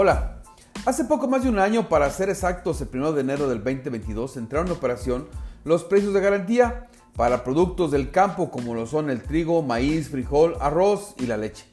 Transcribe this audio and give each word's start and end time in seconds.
Hola, 0.00 0.42
hace 0.86 1.06
poco 1.06 1.26
más 1.26 1.42
de 1.42 1.48
un 1.48 1.58
año, 1.58 1.88
para 1.88 2.08
ser 2.10 2.30
exactos, 2.30 2.80
el 2.80 2.88
1 2.88 3.14
de 3.14 3.20
enero 3.20 3.48
del 3.48 3.64
2022, 3.64 4.36
entraron 4.36 4.68
en 4.68 4.74
operación 4.74 5.26
los 5.64 5.82
precios 5.82 6.14
de 6.14 6.20
garantía 6.20 6.86
para 7.16 7.42
productos 7.42 7.90
del 7.90 8.12
campo 8.12 8.48
como 8.48 8.76
lo 8.76 8.86
son 8.86 9.10
el 9.10 9.24
trigo, 9.24 9.60
maíz, 9.60 10.08
frijol, 10.08 10.56
arroz 10.60 11.16
y 11.18 11.26
la 11.26 11.36
leche. 11.36 11.64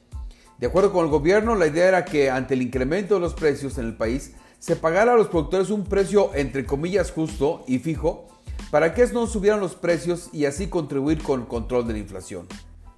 De 0.58 0.66
acuerdo 0.66 0.92
con 0.92 1.06
el 1.06 1.12
gobierno, 1.12 1.54
la 1.54 1.68
idea 1.68 1.88
era 1.88 2.04
que 2.04 2.32
ante 2.32 2.56
el 2.56 2.64
incremento 2.64 3.14
de 3.14 3.22
los 3.22 3.36
precios 3.36 3.78
en 3.78 3.86
el 3.86 3.96
país, 3.96 4.34
se 4.58 4.76
pagara 4.76 5.14
a 5.14 5.18
los 5.18 5.28
productores 5.28 5.70
un 5.70 5.84
precio 5.84 6.34
entre 6.34 6.66
comillas 6.66 7.12
justo 7.12 7.64
y 7.68 7.78
fijo 7.78 8.26
para 8.72 8.96
que 8.96 9.06
no 9.10 9.28
subieran 9.28 9.60
los 9.60 9.76
precios 9.76 10.30
y 10.34 10.46
así 10.46 10.66
contribuir 10.66 11.22
con 11.22 11.42
el 11.42 11.48
control 11.48 11.86
de 11.86 11.94
la 11.94 12.00
inflación. 12.00 12.48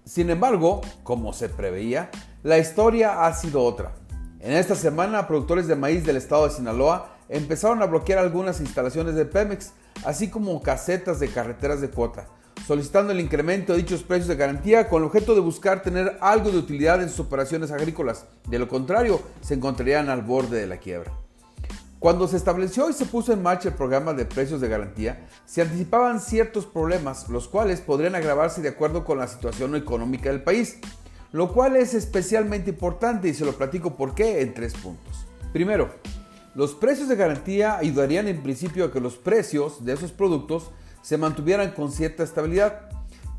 Sin 0.05 0.29
embargo, 0.29 0.79
como 1.03 1.33
se 1.33 1.49
preveía, 1.49 2.11
la 2.43 2.59
historia 2.59 3.25
ha 3.25 3.33
sido 3.33 3.61
otra. 3.61 4.06
En 4.47 4.53
esta 4.53 4.75
semana, 4.75 5.27
productores 5.27 5.67
de 5.67 5.75
maíz 5.75 6.05
del 6.05 6.15
estado 6.15 6.47
de 6.47 6.55
Sinaloa 6.55 7.17
empezaron 7.27 7.81
a 7.81 7.85
bloquear 7.85 8.19
algunas 8.19 8.61
instalaciones 8.61 9.13
de 9.15 9.25
Pemex, 9.25 9.73
así 10.05 10.29
como 10.29 10.63
casetas 10.63 11.19
de 11.19 11.27
carreteras 11.27 11.81
de 11.81 11.89
cuota, 11.89 12.27
solicitando 12.65 13.11
el 13.11 13.19
incremento 13.19 13.73
de 13.73 13.79
dichos 13.79 14.03
precios 14.03 14.29
de 14.29 14.37
garantía 14.37 14.87
con 14.87 15.01
el 15.01 15.07
objeto 15.09 15.35
de 15.35 15.41
buscar 15.41 15.81
tener 15.81 16.17
algo 16.21 16.49
de 16.49 16.59
utilidad 16.59 17.03
en 17.03 17.09
sus 17.09 17.19
operaciones 17.19 17.71
agrícolas. 17.71 18.25
De 18.47 18.57
lo 18.57 18.69
contrario, 18.69 19.21
se 19.41 19.55
encontrarían 19.55 20.07
al 20.07 20.21
borde 20.21 20.61
de 20.61 20.67
la 20.67 20.77
quiebra. 20.77 21.11
Cuando 21.99 22.25
se 22.29 22.37
estableció 22.37 22.89
y 22.89 22.93
se 22.93 23.05
puso 23.05 23.33
en 23.33 23.43
marcha 23.43 23.67
el 23.67 23.75
programa 23.75 24.13
de 24.13 24.23
precios 24.23 24.61
de 24.61 24.69
garantía, 24.69 25.27
se 25.45 25.61
anticipaban 25.61 26.21
ciertos 26.21 26.65
problemas, 26.65 27.27
los 27.27 27.49
cuales 27.49 27.81
podrían 27.81 28.15
agravarse 28.15 28.61
de 28.61 28.69
acuerdo 28.69 29.03
con 29.03 29.17
la 29.17 29.27
situación 29.27 29.75
económica 29.75 30.29
del 30.29 30.41
país 30.41 30.77
lo 31.31 31.51
cual 31.51 31.75
es 31.75 31.93
especialmente 31.93 32.69
importante 32.69 33.27
y 33.27 33.33
se 33.33 33.45
lo 33.45 33.53
platico 33.53 33.95
por 33.95 34.15
qué 34.15 34.41
en 34.41 34.53
tres 34.53 34.73
puntos. 34.73 35.25
Primero, 35.53 35.89
los 36.55 36.73
precios 36.73 37.07
de 37.09 37.15
garantía 37.15 37.77
ayudarían 37.77 38.27
en 38.27 38.41
principio 38.41 38.85
a 38.85 38.91
que 38.91 38.99
los 38.99 39.17
precios 39.17 39.85
de 39.85 39.93
esos 39.93 40.11
productos 40.11 40.71
se 41.01 41.17
mantuvieran 41.17 41.71
con 41.71 41.91
cierta 41.91 42.23
estabilidad, 42.23 42.89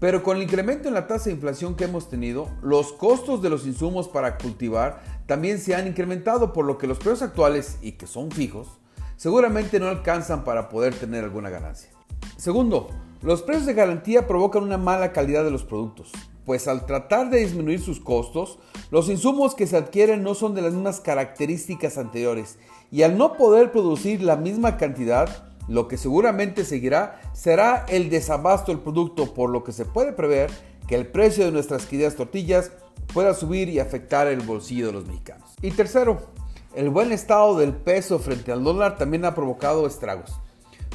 pero 0.01 0.23
con 0.23 0.37
el 0.37 0.45
incremento 0.45 0.89
en 0.89 0.95
la 0.95 1.07
tasa 1.07 1.25
de 1.25 1.33
inflación 1.33 1.75
que 1.75 1.85
hemos 1.85 2.09
tenido, 2.09 2.49
los 2.63 2.93
costos 2.93 3.43
de 3.43 3.51
los 3.51 3.67
insumos 3.67 4.09
para 4.09 4.39
cultivar 4.39 5.03
también 5.27 5.59
se 5.59 5.75
han 5.75 5.89
incrementado, 5.89 6.53
por 6.53 6.65
lo 6.65 6.79
que 6.79 6.87
los 6.87 6.99
precios 6.99 7.23
actuales, 7.23 7.79
y 7.83 7.93
que 7.93 8.07
son 8.07 8.31
fijos, 8.31 8.79
seguramente 9.17 9.81
no 9.81 9.89
alcanzan 9.89 10.45
para 10.45 10.69
poder 10.69 10.95
tener 10.95 11.25
alguna 11.25 11.51
ganancia. 11.51 11.91
Segundo, 12.37 12.91
los 13.23 13.43
precios 13.43 13.67
de 13.67 13.75
garantía 13.75 14.29
provocan 14.29 14.63
una 14.63 14.79
mala 14.79 15.13
calidad 15.13 15.43
de 15.43 15.51
los 15.51 15.65
productos 15.65 16.13
pues 16.49 16.67
al 16.67 16.87
tratar 16.87 17.29
de 17.29 17.41
disminuir 17.41 17.79
sus 17.79 18.01
costos, 18.01 18.59
los 18.91 19.11
insumos 19.11 19.55
que 19.55 19.67
se 19.67 19.77
adquieren 19.77 20.23
no 20.23 20.35
son 20.35 20.55
de 20.55 20.63
las 20.63 20.73
mismas 20.73 20.99
características 20.99 21.99
anteriores 21.99 22.57
y 22.91 23.03
al 23.03 23.19
no 23.19 23.35
poder 23.35 23.71
producir 23.71 24.23
la 24.23 24.37
misma 24.37 24.79
cantidad, 24.79 25.45
lo 25.69 25.89
que 25.89 25.99
seguramente 25.99 26.65
seguirá 26.65 27.21
será 27.35 27.85
el 27.91 28.09
desabasto 28.09 28.73
del 28.73 28.81
producto, 28.81 29.35
por 29.35 29.51
lo 29.51 29.63
que 29.63 29.73
se 29.73 29.85
puede 29.85 30.15
prever 30.15 30.51
que 30.87 30.95
el 30.95 31.09
precio 31.09 31.45
de 31.45 31.53
nuestras 31.53 31.85
queridas 31.85 32.15
tortillas 32.17 32.73
pueda 33.13 33.35
subir 33.35 33.69
y 33.69 33.79
afectar 33.79 34.27
el 34.27 34.41
bolsillo 34.41 34.87
de 34.87 34.93
los 34.95 35.07
mexicanos. 35.07 35.51
Y 35.61 35.73
tercero, 35.73 36.29
el 36.75 36.89
buen 36.89 37.13
estado 37.13 37.59
del 37.59 37.75
peso 37.75 38.19
frente 38.21 38.53
al 38.53 38.65
dólar 38.65 38.97
también 38.97 39.27
ha 39.27 39.35
provocado 39.35 39.87
estragos, 39.87 40.41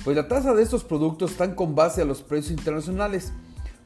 pues 0.04 0.18
la 0.18 0.28
tasa 0.28 0.56
de 0.56 0.64
estos 0.64 0.84
productos 0.84 1.30
están 1.30 1.54
con 1.54 1.76
base 1.76 2.02
a 2.02 2.06
los 2.06 2.24
precios 2.24 2.58
internacionales 2.58 3.34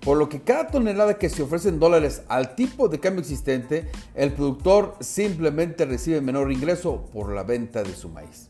por 0.02 0.18
lo 0.18 0.30
que 0.30 0.42
cada 0.42 0.68
tonelada 0.68 1.18
que 1.18 1.30
se 1.30 1.44
ofrece 1.44 1.70
en 1.70 1.80
dólares 1.80 2.22
al 2.28 2.56
tipo 2.56 2.88
de 2.88 3.00
cambio 3.00 3.22
existente, 3.22 3.90
el 4.16 4.34
productor 4.34 4.96
simplemente 5.00 5.86
recibe 5.86 6.22
menor 6.22 6.52
ingreso 6.52 7.06
por 7.14 7.34
la 7.34 7.44
venta 7.44 7.84
de 7.84 7.94
su 7.94 8.10
maíz. 8.10 8.48